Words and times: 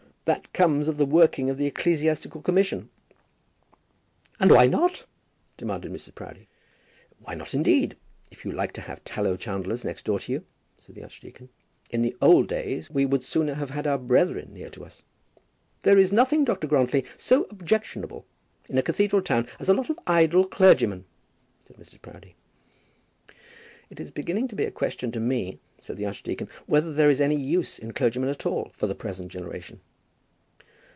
That 0.25 0.53
comes 0.53 0.87
of 0.87 0.97
the 0.97 1.05
working 1.05 1.49
of 1.49 1.57
the 1.57 1.65
Ecclesiastical 1.65 2.41
Commission." 2.41 2.89
"And 4.39 4.49
why 4.51 4.65
not?" 4.67 5.05
demanded 5.57 5.91
Mrs. 5.91 6.13
Proudie. 6.15 6.47
"Why 7.19 7.33
not, 7.33 7.53
indeed, 7.55 7.97
if 8.31 8.45
you 8.45 8.51
like 8.53 8.71
to 8.73 8.81
have 8.81 9.03
tallow 9.03 9.35
chandlers 9.35 9.83
next 9.83 10.05
door 10.05 10.19
to 10.19 10.31
you?" 10.31 10.45
said 10.77 10.95
the 10.95 11.03
archdeacon. 11.03 11.49
"In 11.89 12.01
the 12.03 12.15
old 12.21 12.47
days, 12.47 12.89
we 12.89 13.03
would 13.05 13.25
sooner 13.25 13.55
have 13.55 13.71
had 13.71 13.85
our 13.87 13.97
brethren 13.97 14.53
near 14.53 14.69
to 14.69 14.85
us." 14.85 15.01
"There 15.81 15.97
is 15.97 16.13
nothing, 16.13 16.45
Dr. 16.45 16.67
Grantly, 16.67 17.03
so 17.17 17.45
objectionable 17.49 18.25
in 18.69 18.77
a 18.77 18.83
cathedral 18.83 19.23
town 19.23 19.47
as 19.59 19.67
a 19.69 19.73
lot 19.73 19.89
of 19.89 19.99
idle 20.07 20.45
clergymen," 20.45 21.03
said 21.63 21.75
Mrs. 21.77 22.01
Proudie. 22.01 22.35
"It 23.89 23.99
is 23.99 24.11
beginning 24.11 24.47
to 24.49 24.55
be 24.55 24.63
a 24.65 24.71
question 24.71 25.11
to 25.11 25.19
me," 25.19 25.59
said 25.81 25.97
the 25.97 26.05
archdeacon, 26.05 26.47
"whether 26.67 26.93
there 26.93 27.09
is 27.09 27.19
any 27.19 27.35
use 27.35 27.77
in 27.79 27.91
clergymen 27.91 28.29
at 28.29 28.45
all 28.45 28.71
for 28.75 28.85
the 28.87 28.95
present 28.95 29.29
generation." 29.29 29.81